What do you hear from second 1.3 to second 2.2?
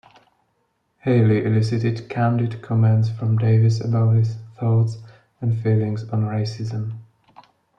elicited